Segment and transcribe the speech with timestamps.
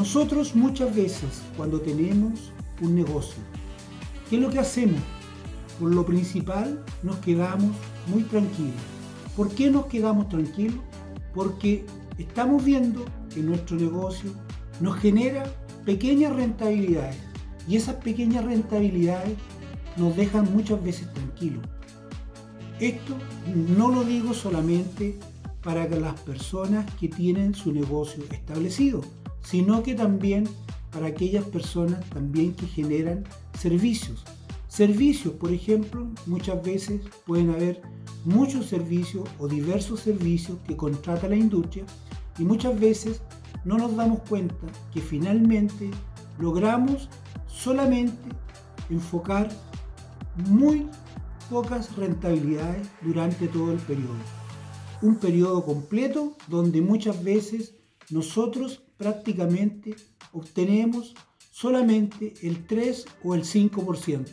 [0.00, 3.42] Nosotros muchas veces cuando tenemos un negocio,
[4.30, 4.98] ¿qué es lo que hacemos?
[5.78, 7.76] Por lo principal nos quedamos
[8.06, 8.80] muy tranquilos.
[9.36, 10.80] ¿Por qué nos quedamos tranquilos?
[11.34, 11.84] Porque
[12.16, 14.32] estamos viendo que nuestro negocio
[14.80, 15.44] nos genera
[15.84, 17.18] pequeñas rentabilidades
[17.68, 19.36] y esas pequeñas rentabilidades
[19.98, 21.62] nos dejan muchas veces tranquilos.
[22.78, 23.18] Esto
[23.76, 25.18] no lo digo solamente
[25.62, 29.02] para las personas que tienen su negocio establecido,
[29.42, 30.48] sino que también
[30.90, 33.24] para aquellas personas también que generan
[33.58, 34.24] servicios.
[34.68, 37.82] Servicios, por ejemplo, muchas veces pueden haber
[38.24, 41.84] muchos servicios o diversos servicios que contrata la industria
[42.38, 43.20] y muchas veces
[43.64, 44.54] no nos damos cuenta
[44.92, 45.90] que finalmente
[46.38, 47.08] logramos
[47.46, 48.16] solamente
[48.88, 49.48] enfocar
[50.48, 50.88] muy
[51.50, 54.14] pocas rentabilidades durante todo el periodo.
[55.02, 57.74] Un periodo completo donde muchas veces
[58.10, 59.94] nosotros prácticamente
[60.32, 61.14] obtenemos
[61.50, 64.26] solamente el 3 o el 5%.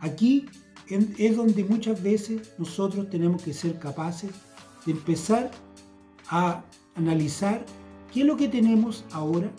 [0.00, 0.46] Aquí
[0.88, 4.30] es donde muchas veces nosotros tenemos que ser capaces
[4.84, 5.50] de empezar
[6.28, 6.64] a
[6.94, 7.64] analizar
[8.12, 9.50] qué es lo que tenemos ahora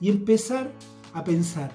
[0.00, 0.72] y empezar
[1.12, 1.72] a pensar.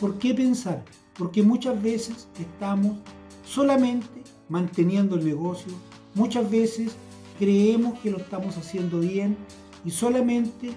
[0.00, 0.84] ¿Por qué pensar?
[1.18, 2.96] Porque muchas veces estamos
[3.44, 5.72] solamente manteniendo el negocio,
[6.14, 6.92] muchas veces
[7.38, 9.36] creemos que lo estamos haciendo bien
[9.84, 10.72] y solamente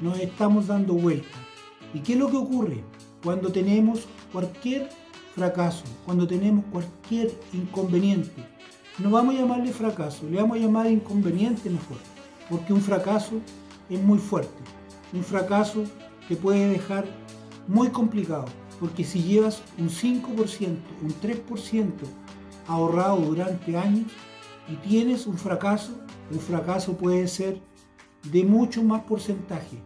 [0.00, 1.38] nos estamos dando vuelta.
[1.92, 2.84] ¿Y qué es lo que ocurre
[3.22, 4.88] cuando tenemos cualquier
[5.34, 8.44] fracaso, cuando tenemos cualquier inconveniente?
[8.98, 11.96] No vamos a llamarle fracaso, le vamos a llamar inconveniente mejor,
[12.48, 13.40] porque un fracaso
[13.90, 14.62] es muy fuerte,
[15.12, 15.84] un fracaso
[16.28, 17.04] te puede dejar
[17.66, 18.44] muy complicado,
[18.78, 21.92] porque si llevas un 5%, un 3%
[22.66, 24.10] ahorrado durante años
[24.68, 25.92] y tienes un fracaso,
[26.30, 27.60] un fracaso puede ser
[28.32, 29.78] de mucho más porcentaje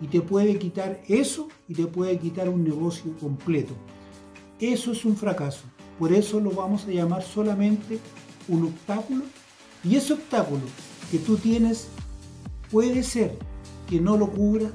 [0.00, 3.74] y te puede quitar eso y te puede quitar un negocio completo.
[4.60, 5.64] Eso es un fracaso.
[5.98, 7.98] Por eso lo vamos a llamar solamente
[8.48, 9.24] un obstáculo.
[9.82, 10.62] Y ese obstáculo
[11.10, 11.88] que tú tienes
[12.70, 13.38] puede ser
[13.88, 14.72] que no lo cubras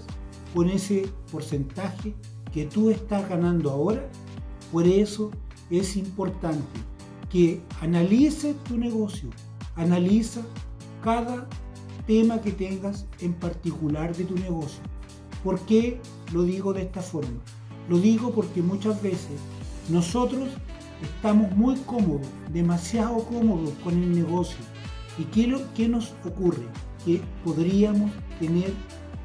[0.53, 2.13] con ese porcentaje
[2.53, 4.09] que tú estás ganando ahora.
[4.71, 5.31] Por eso
[5.69, 6.79] es importante
[7.29, 9.29] que analices tu negocio,
[9.75, 10.41] analiza
[11.03, 11.47] cada
[12.05, 14.81] tema que tengas en particular de tu negocio.
[15.43, 15.99] ¿Por qué
[16.33, 17.39] lo digo de esta forma?
[17.87, 19.39] Lo digo porque muchas veces
[19.89, 20.49] nosotros
[21.01, 24.63] estamos muy cómodos, demasiado cómodos con el negocio.
[25.17, 26.65] ¿Y qué, lo, qué nos ocurre?
[27.05, 28.73] Que podríamos tener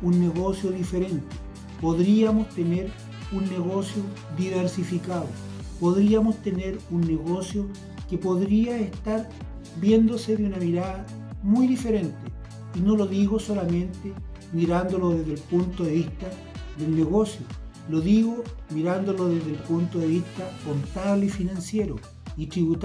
[0.03, 1.37] un negocio diferente,
[1.81, 2.91] podríamos tener
[3.33, 4.03] un negocio
[4.37, 5.27] diversificado,
[5.81, 7.67] podríamos tener un negocio
[8.09, 9.29] que podría estar
[9.81, 11.06] viéndose de una mirada
[11.43, 12.15] muy diferente.
[12.75, 14.12] Y no lo digo solamente
[14.53, 16.27] mirándolo desde el punto de vista
[16.79, 17.45] del negocio,
[17.89, 21.97] lo digo mirándolo desde el punto de vista contable y financiero
[22.37, 22.85] y tributario.